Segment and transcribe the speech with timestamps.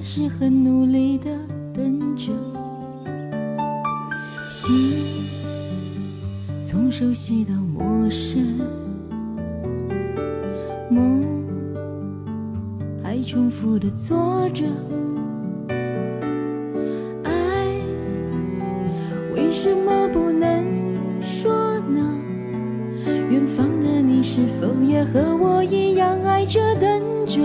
[0.00, 1.24] 还是很努力的
[1.74, 2.32] 等着。
[4.48, 4.74] 心
[6.62, 8.42] 从熟悉到陌生，
[10.88, 11.22] 梦
[13.02, 14.64] 还重复的做着。
[17.22, 17.66] 爱
[19.34, 20.64] 为什么不能
[21.20, 22.00] 说呢？
[23.30, 27.38] 远方的你是否也和我一样爱着等着？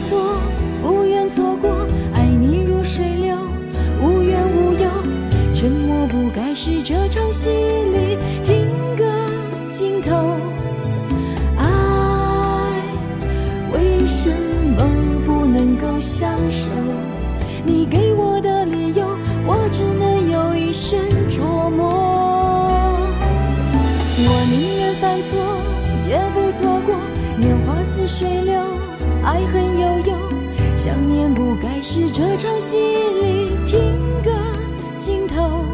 [0.00, 0.38] 错，
[0.82, 3.36] 不愿错过，爱你如水流，
[4.02, 4.88] 无怨无忧。
[5.54, 9.04] 沉默不该是这场戏里停格
[9.70, 10.36] 镜头。
[11.56, 11.66] 爱
[13.72, 14.30] 为什
[14.76, 14.84] 么
[15.24, 16.83] 不能够相守？
[31.86, 33.78] 是这场戏里停
[34.22, 34.32] 个
[34.98, 35.66] 尽头。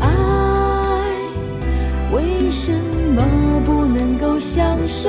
[0.00, 0.08] 爱
[2.12, 2.72] 为什
[3.14, 3.22] 么
[3.64, 5.08] 不能够享受？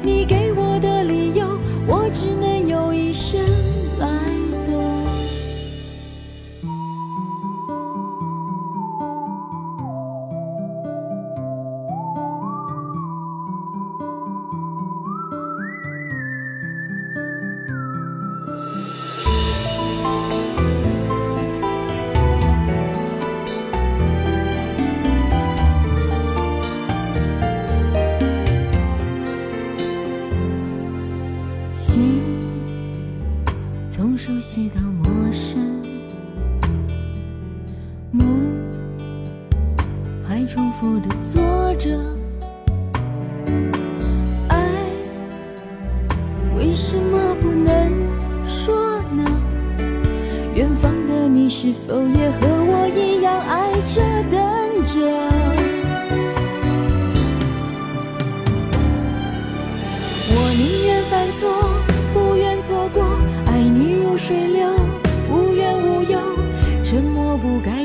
[0.00, 2.53] 你给我的理由，我只能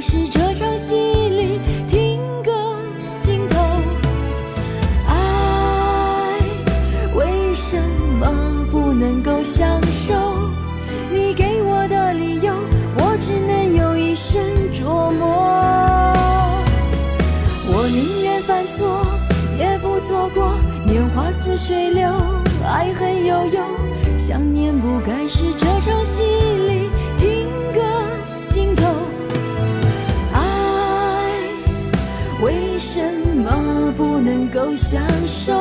[0.02, 2.52] 是这场戏里听个
[3.20, 3.58] 尽头。
[5.08, 6.40] 爱
[7.16, 7.78] 为什
[8.20, 10.14] 么不能够相守？
[11.12, 12.54] 你给我的理由，
[12.98, 16.14] 我只能有一生琢磨。
[17.72, 19.06] 我宁愿犯错，
[19.60, 20.54] 也不错过。
[20.86, 22.10] 年华似水流，
[22.66, 23.62] 爱恨悠悠。
[24.18, 26.24] 想念不该是这场戏
[34.90, 35.54] 享受？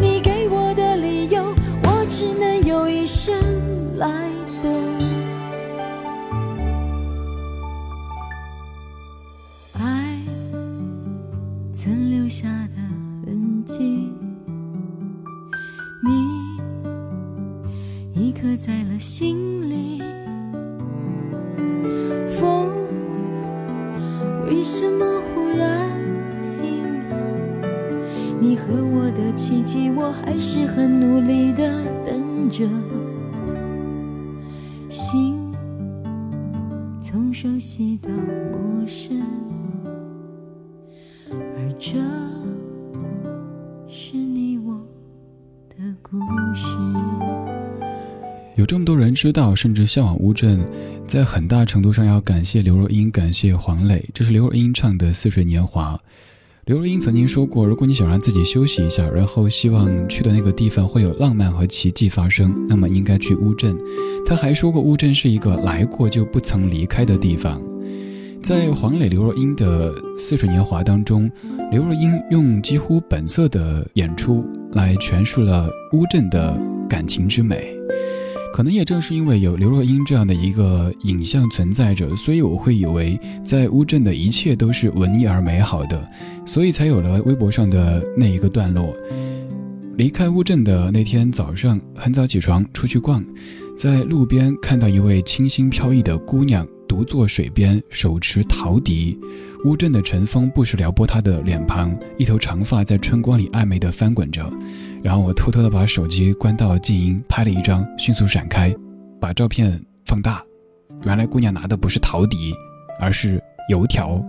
[0.00, 3.34] 你给我的理由，我只能有一生
[3.96, 4.08] 来
[4.62, 4.72] 等。
[9.74, 10.18] 爱
[11.74, 12.76] 曾留下的
[13.26, 14.10] 痕迹，
[16.02, 16.10] 你
[18.14, 19.57] 已刻在了心
[29.48, 32.68] 奇迹，我还是很努力的等着。
[34.90, 35.54] 心
[37.00, 39.18] 从熟悉到陌生。
[41.30, 41.96] 而这
[43.90, 44.78] 是你我
[45.70, 46.18] 的故
[46.54, 46.66] 事。
[48.56, 50.60] 有这么多人知道，甚至向往乌镇，
[51.06, 54.06] 在很大程度上要感谢刘若英，感谢黄磊。
[54.12, 55.94] 这是刘若英唱的《似水年华》。
[56.68, 63.74] 刘若英曾经说过，如果你想让自己休息一下，然后希望去的那个地方会有浪漫和奇迹发生，那么应该去乌镇。
[64.26, 67.58] 她还说过，乌镇是一个来过就不曾离开的地方。
[68.42, 71.30] 在黄磊、刘若英的《似水年华》当中，
[71.70, 76.54] 刘若英用几乎本色的演出来诠释了乌镇的
[76.86, 77.74] 感情之美。
[78.58, 86.10] 可能也正是因为有刘若英这样的一个影像存在着，所以我会以为在乌镇的一切都是文艺而美好的，
[86.44, 88.92] 所以才有了微博上的那一个段落。
[89.96, 93.24] 离开乌镇的那天早上，很早起床出去逛，
[93.76, 99.16] 在路边看到一位清新飘逸的姑娘独坐水边，手持陶笛。
[99.64, 104.48] 乌镇的晨风不时撩拨她的脸庞，一头长发在春光里暧昧地翻滚着。
[105.02, 108.74] 然后我偷偷地把手机关到静音，拍了一张，迅速闪开，
[109.20, 110.42] 把照片放大。
[111.04, 112.52] 原来姑娘拿的不是陶笛，
[113.00, 114.24] 而是油条。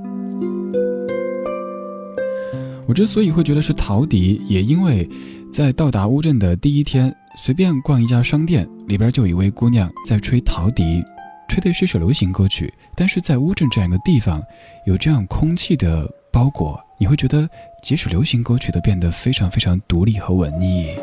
[2.88, 5.08] 我之所以会觉得是陶笛，也因为
[5.52, 11.04] 在到达乌镇的第一天，随便逛一家商店，里边就有一位姑娘在吹陶笛，
[11.50, 12.74] 吹的是首流行歌曲。
[12.96, 14.42] 但是在乌镇这样一个地方，
[14.86, 17.50] 有这样空气的包裹，你会觉得
[17.82, 20.96] 即使流行歌曲都变得非常非常独立和文艺。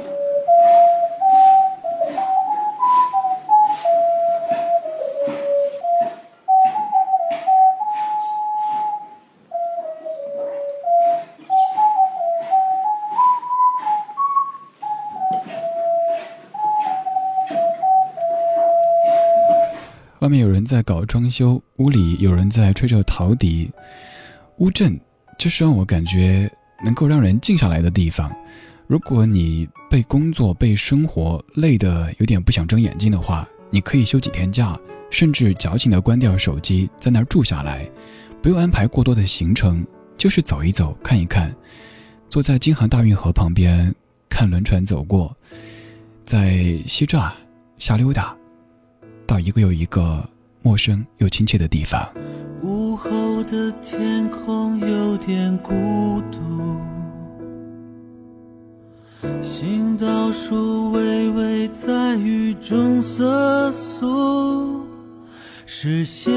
[20.20, 23.70] 外面有人在搞装修，屋里有人在吹着陶笛。
[24.58, 24.98] 乌镇，
[25.38, 26.50] 就是让我感觉
[26.82, 28.34] 能够让人静下来的地方。
[28.86, 34.78] 如果你被工作、被生活累得有点不想睁眼睛的话，你可以休几天假，
[35.10, 37.86] 甚至矫情地关掉手机，在那儿住下来，
[38.40, 39.86] 不用安排过多的行程，
[40.16, 41.54] 就是走一走、看一看，
[42.30, 43.94] 坐在京杭大运河旁边
[44.30, 45.36] 看轮船走过，
[46.24, 47.30] 在西栅
[47.76, 48.34] 瞎溜达。
[49.26, 50.24] 到一个又一个
[50.62, 52.08] 陌生又亲切的地方。
[52.62, 55.72] 午后的天空有点孤
[56.32, 56.38] 独，
[59.42, 64.80] 行道树微微在雨中瑟缩，
[65.66, 66.32] 视线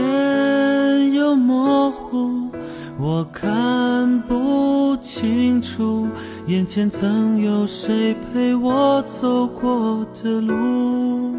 [1.14, 2.52] 又模糊，
[3.00, 6.08] 我看不清楚
[6.48, 11.36] 眼前曾有谁陪我走过的路。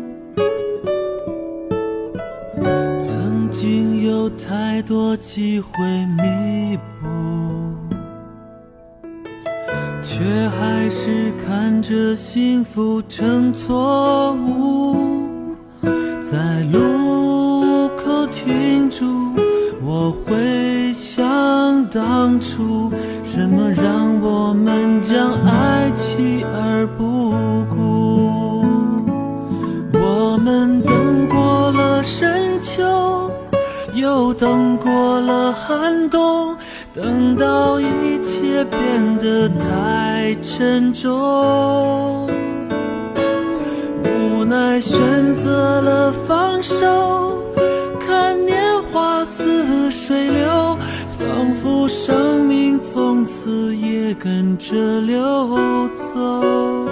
[4.20, 5.70] 有太多机会
[6.19, 7.08] 弥补，
[10.02, 15.25] 却还是看着幸福成错误。
[16.20, 19.06] 在路口停住，
[19.82, 22.93] 我会想当初，
[23.25, 27.32] 什么让我们将爱弃而不
[27.75, 28.66] 顾？
[29.94, 33.30] 我们等过了深秋。
[33.94, 36.56] 又等过了寒冬，
[36.94, 42.28] 等到一切变得太沉重，
[44.04, 47.42] 无奈选择了放手。
[47.98, 50.76] 看年华似水流，
[51.19, 56.87] 仿佛生命从此也跟着流走。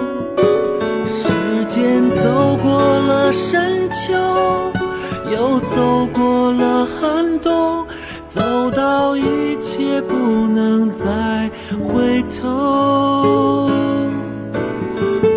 [1.05, 1.29] 时
[1.67, 4.13] 间走过了深秋。
[5.31, 6.48] 又走过
[6.99, 7.85] 寒冬，
[8.27, 11.49] 走到一切不能再
[11.87, 13.69] 回头。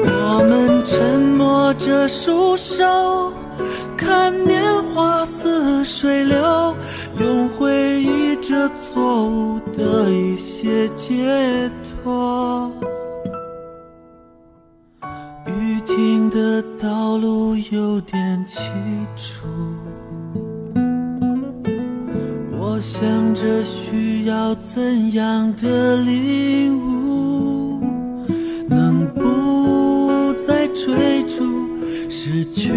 [0.05, 3.33] 我们沉默着束手，
[3.97, 4.61] 看年
[4.93, 6.75] 华似水流，
[7.21, 11.71] 用回忆这错误的一些解
[12.03, 12.22] 脱。
[23.43, 27.81] 着需要怎样的领悟，
[28.69, 31.77] 能不再追逐
[32.09, 32.73] 失去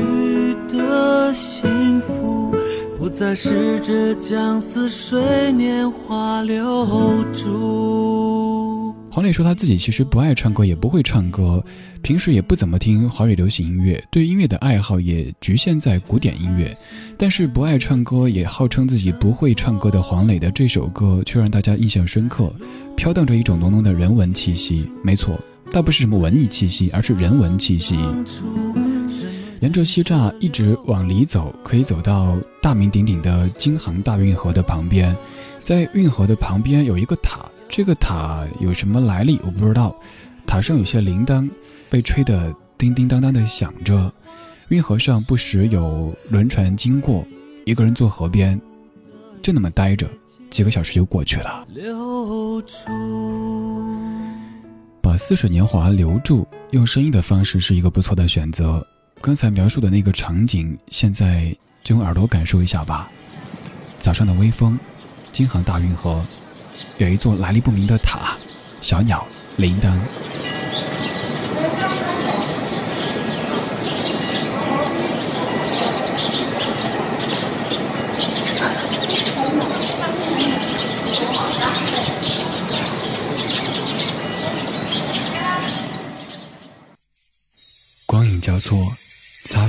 [0.67, 2.55] 的幸福，
[2.97, 8.91] 不再试着将似水年华留住。
[9.11, 11.63] 黄磊说他自己其实不爱唱歌，也不会唱歌，
[12.01, 16.75] 平时也不怎么听华语流行音乐，对音乐的爱好也局限在古典音乐。
[17.17, 22.53] 但是不爱唱歌，也号称自己不会唱歌的黄磊的这首歌，却让大家印象深刻，
[22.97, 24.89] 飘荡着一种浓浓的人文气息。
[25.01, 25.39] 没错，
[25.71, 27.97] 倒不是什么文艺气息，而是人文气息。
[29.61, 35.15] 沿着西栅一直往里走，可以走到大名鼎鼎的京杭大运河的旁边，
[35.61, 37.39] 在运河的旁边有一个塔。
[37.69, 39.39] 这个塔有什么来历？
[39.43, 39.95] 我不知道。
[40.45, 41.49] 塔上有些铃铛，
[41.89, 44.13] 被吹得叮叮当当的响着。
[44.69, 47.23] 运河上不时有轮船经过，
[47.65, 48.59] 一个人坐河边，
[49.43, 50.09] 就那么待着，
[50.49, 51.67] 几个小时就过去了。
[55.01, 58.85] 把似水年华留住，用声音的方式是一个不错的选择。
[59.21, 63.07] 刚才描述的那个场景，现在就用耳朵感受一下吧。
[63.99, 64.79] 早上的微风，
[65.31, 66.25] 京杭大运河。
[66.97, 68.35] 有一座来历不明的塔，
[68.81, 69.23] 小鸟
[69.57, 69.95] 铃铛。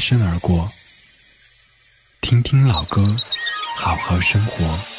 [0.09, 0.71] 身而过。
[2.21, 3.17] 听听老歌，
[3.75, 4.96] 好好生活。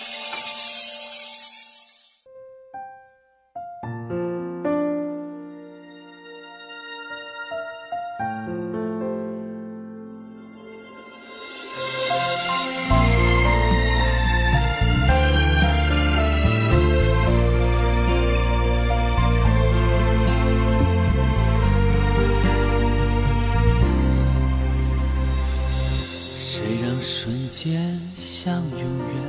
[26.67, 29.23] 谁让瞬间像永远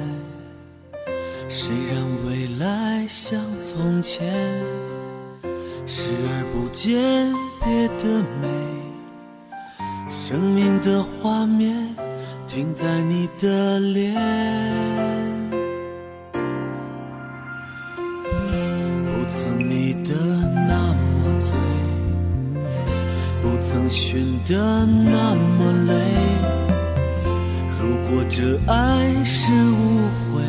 [1.48, 4.28] 谁让未来像从前
[5.86, 7.32] 视而不见
[7.64, 8.48] 别的美。
[10.10, 11.76] 生命的画面
[12.48, 14.16] 停在你的脸
[19.06, 20.12] 不曾迷的
[20.66, 21.56] 那么醉
[23.40, 25.27] 不曾寻的那
[28.40, 30.40] 这爱是无悔，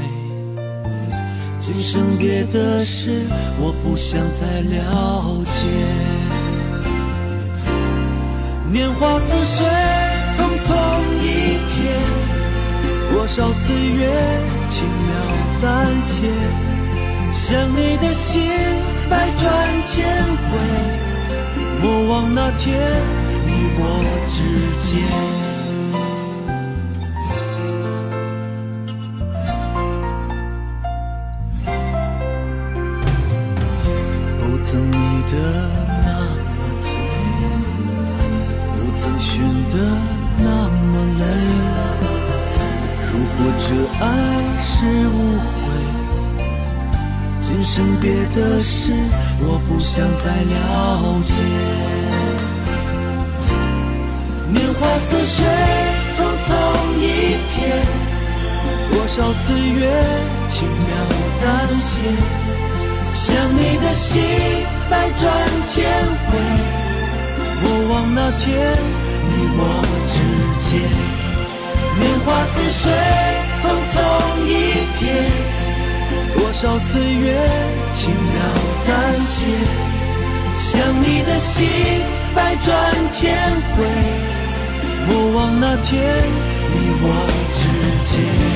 [1.59, 3.25] 今生别的事
[3.59, 5.65] 我不想再了解，
[8.71, 9.65] 年华似水，
[10.37, 10.69] 匆匆
[11.23, 11.89] 一瞥，
[13.11, 14.07] 多少岁月
[14.69, 15.11] 轻描
[15.59, 16.29] 淡写，
[17.33, 18.39] 想你的心
[19.09, 19.49] 百转
[19.87, 20.59] 千回，
[21.81, 22.79] 莫忘那天
[23.47, 23.81] 你我
[24.29, 24.37] 之
[24.85, 25.48] 间。
[48.01, 48.93] 别的事，
[49.41, 50.55] 我不想再了
[51.23, 51.33] 解。
[54.51, 55.37] 年华似水，
[56.15, 56.49] 匆匆
[56.99, 57.03] 一
[57.55, 57.59] 瞥，
[58.91, 59.79] 多少岁月
[60.47, 60.91] 轻描
[61.41, 61.91] 淡写。
[63.13, 63.25] 想
[63.57, 64.23] 你的心，
[64.89, 65.27] 百转
[65.67, 65.77] 千
[66.27, 66.29] 回，
[67.61, 68.45] 莫忘那天
[69.27, 69.61] 你我
[70.07, 70.13] 之
[70.69, 70.69] 间。
[71.99, 72.91] 年华似水，
[73.61, 73.95] 匆匆
[74.47, 74.49] 一
[74.99, 75.03] 瞥，
[76.39, 77.37] 多少岁月。
[77.93, 78.33] 轻描
[78.87, 79.47] 淡写，
[80.57, 81.67] 想你的心
[82.33, 82.71] 百转
[83.11, 83.35] 千
[83.75, 83.83] 回，
[85.05, 85.99] 莫忘那天
[86.71, 87.05] 你我
[87.51, 87.59] 之
[88.05, 88.49] 间。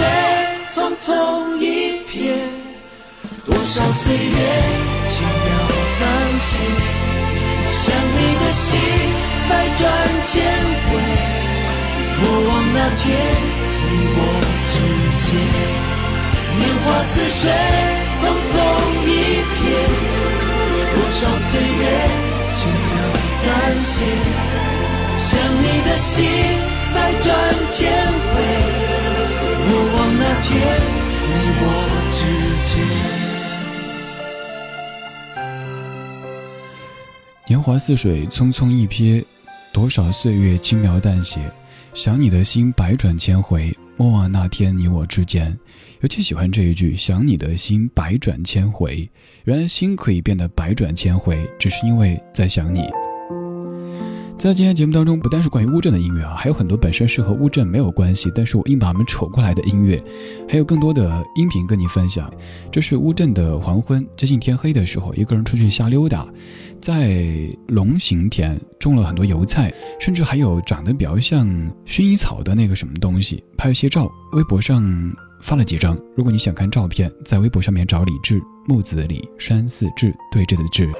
[0.00, 0.39] 年
[3.70, 4.20] 多少岁月
[5.06, 5.46] 轻描
[6.00, 6.02] 淡
[6.40, 6.58] 写，
[7.70, 8.66] 想你的心
[9.48, 9.86] 百转
[10.26, 10.42] 千
[10.90, 10.98] 回，
[12.18, 13.06] 莫忘那天
[13.86, 14.18] 你我
[14.66, 14.74] 之
[15.22, 15.28] 间。
[16.58, 17.42] 年华似水，
[18.18, 18.52] 匆匆
[19.06, 19.08] 一
[19.54, 19.62] 瞥。
[20.92, 21.82] 多少岁月
[22.52, 22.92] 轻描
[23.46, 23.48] 淡
[23.78, 23.94] 写，
[25.16, 25.28] 想
[25.62, 26.10] 你的心
[26.92, 27.30] 百转
[27.70, 27.78] 千
[28.34, 28.34] 回，
[29.68, 30.50] 莫忘那天
[31.28, 31.64] 你我
[32.10, 32.18] 之
[32.74, 33.19] 间。
[37.50, 39.24] 年华似水，匆匆一瞥，
[39.72, 41.40] 多少岁月轻描淡写。
[41.92, 45.58] 想你的心百转千回，莫忘那天你我之间。
[46.00, 49.10] 尤其喜欢这一句：想你的心百转千回。
[49.46, 52.84] 原来心可以变得百转千回，只是因为在想你。
[54.38, 60.02] 在今天节目当中，不单是关于乌镇的音乐啊，还有很多本身是和乌镇没有关系，但是我硬把它们扯过来的音乐，
[60.48, 62.32] 还有更多的音频跟你分享。
[62.70, 66.26] 这是乌镇的黄昏，接近天黑的时候，一个人出去瞎溜达，
[66.80, 67.22] 在
[67.68, 71.46] 龙行田种了很多油菜，甚至还有长得比较像
[71.86, 74.82] 薰衣草的那个什么东西，拍了些照，微博上
[75.40, 75.98] 发了几张。
[76.16, 80.90] 如果你想看照片，在微博上面找李志，木子李，山寺志，对峙的志。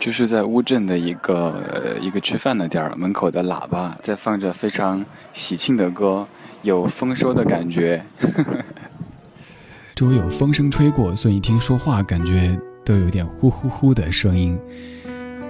[0.00, 5.04] 就是在乌镇的一个一个吃饭的地儿，门口的喇叭在放着非常
[5.34, 6.26] 喜庆的歌，
[6.62, 8.02] 有丰收的感觉。
[9.94, 14.58] 周围有风声吹过，所以一听说话感觉都有点呼呼呼的声音。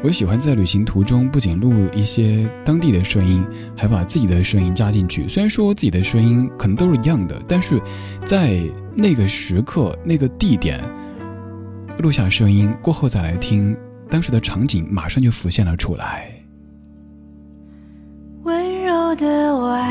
[0.03, 5.29] 我喜欢在旅行途中不仅录一些当地的声音，还把自己的声音加进去。
[5.29, 7.81] 虽然说自己的声音可能都是一样的，但是
[8.25, 8.61] 在
[8.97, 10.83] 那个时刻、那个地点
[11.99, 13.77] 录下声音过后再来听。
[14.11, 16.29] 当时的场景马上就浮现了出来。
[18.43, 19.89] 温柔的晚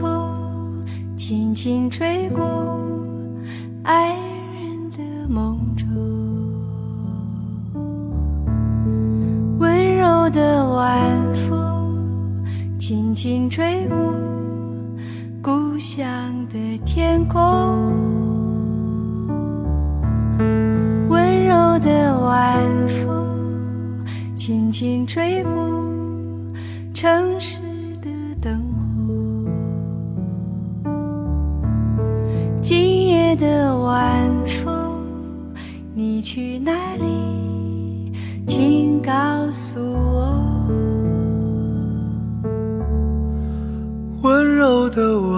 [0.00, 2.80] 风轻轻吹过
[3.82, 4.14] 爱
[4.54, 4.98] 人的
[5.28, 5.86] 梦中，
[9.58, 11.94] 温柔的晚风
[12.78, 13.96] 轻轻吹过
[15.42, 16.08] 故乡
[16.48, 17.40] 的天空，
[21.08, 22.56] 温柔的晚
[22.86, 22.87] 风
[24.78, 25.50] 轻轻吹过
[26.94, 27.58] 城市。
[33.38, 34.30] 的晚
[34.64, 35.04] 风，
[35.94, 38.12] 你去哪里？
[38.46, 39.12] 请告
[39.52, 40.42] 诉我。
[44.22, 45.37] 温柔的晚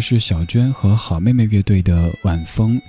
[0.00, 2.80] 是小娟和好妹妹乐队的晚风。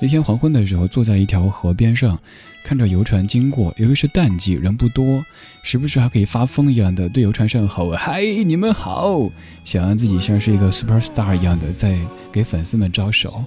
[0.00, 2.18] 那天黄昏的时候，坐在一条河边上，
[2.64, 3.72] 看着游船经过。
[3.76, 5.24] 由于是淡季，人不多，
[5.62, 9.30] 时不时还可以发疯一样的对游船上吼：“嗨，你们好！”
[9.64, 11.96] 想让自己像是一个 super star 一样的在
[12.32, 13.44] 给粉丝们招手。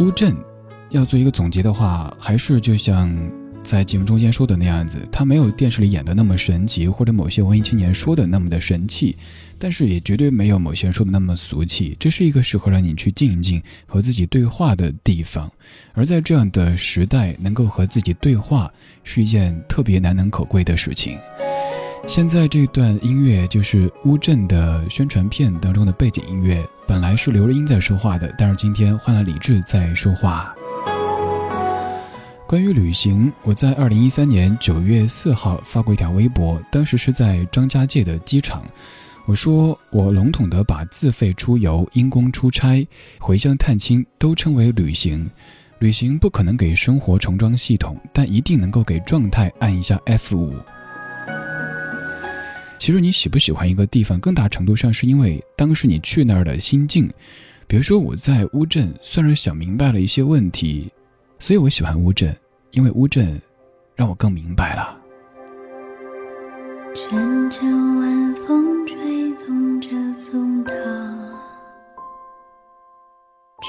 [0.00, 0.34] 乌镇，
[0.90, 3.16] 要做一个总结的话，还是就像
[3.62, 9.16] 在节目中间说的那样子，他没有电视里演的那么神奇，或者某些文艺青年说的那么的神气。
[9.58, 15.50] 但是也绝对没有某些人说的那么俗气，这是一个适合让你去静一静、和自己对话的地方。
[15.94, 18.70] 而在这样的时代，能够和自己对话
[19.02, 21.18] 是一件特别难能可贵的事情。
[22.06, 30.54] 现在这段音乐就是乌镇的宣传片当中的背景音乐，本来是刘若英在说话的，但是今天换了李志在说话。
[32.46, 38.64] 关于旅行，我在二零一三年九月四号发过一条微博，当时是在张家界的机场。
[39.26, 42.86] 我说，我笼统地把自费出游、因公出差、
[43.18, 45.28] 回乡探亲都称为旅行。
[45.80, 50.54] 旅行不可能给生活重装系统，但一定能够给状态按一下 F 五。
[52.78, 57.10] 其实你喜不喜欢一个地方，更大程度上是因为当时你去那儿的心境。
[57.66, 60.88] 比如说我在乌镇，算是想明白了一些问题，
[61.40, 62.34] 所以我喜欢乌镇，
[62.70, 63.42] 因为乌镇
[63.96, 64.96] 让我更明白了。
[66.94, 68.75] 阵阵晚风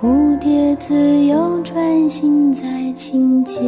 [0.00, 3.60] 蝴蝶自由穿行在清涧。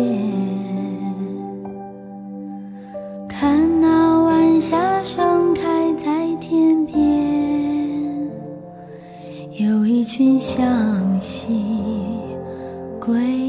[3.29, 6.95] 看那晚霞盛开在天边，
[9.59, 11.64] 有一群向西
[13.01, 13.39] 归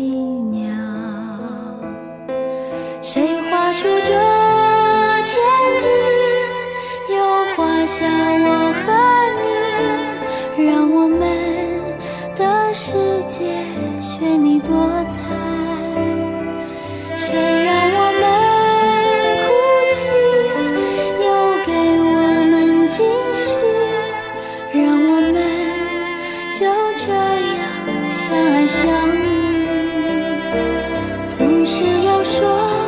[32.31, 32.80] 说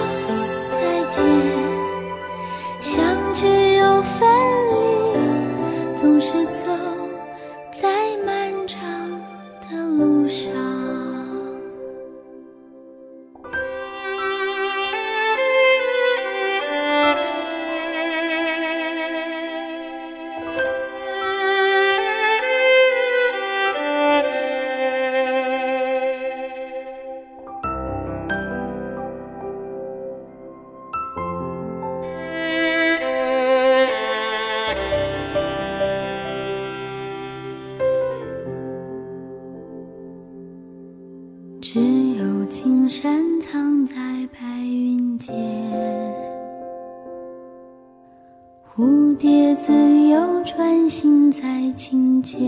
[48.75, 49.71] 蝴蝶自
[50.07, 52.39] 由穿行在清涧。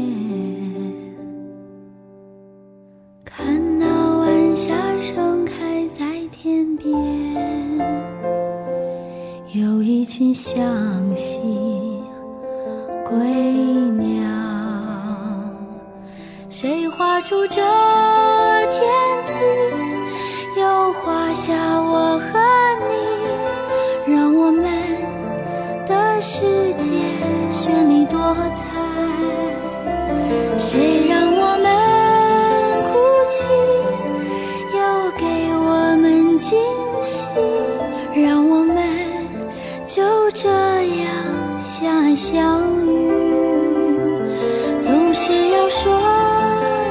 [3.24, 3.46] 看
[3.78, 3.86] 那
[4.18, 6.92] 晚霞盛开在天边，
[9.54, 11.40] 有一群向西
[13.08, 13.16] 归
[13.92, 14.28] 鸟。
[16.50, 17.62] 谁画出这
[42.16, 42.88] 相遇。
[44.80, 46.00] 总是要说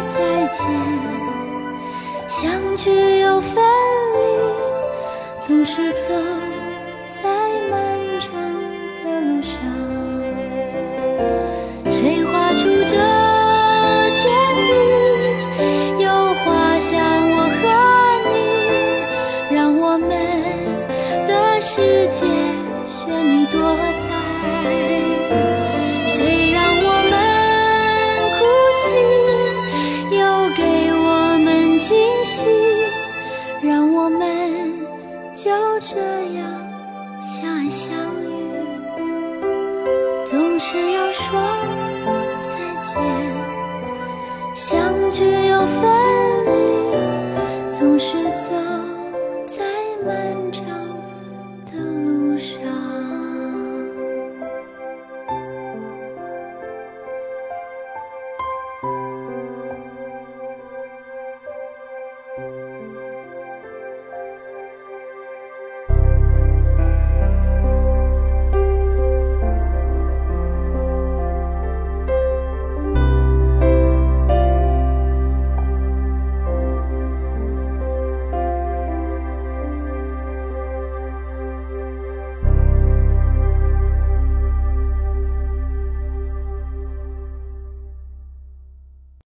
[0.08, 0.66] 再见，
[2.28, 3.62] 相聚又分
[4.14, 4.18] 离，
[5.40, 6.14] 总是走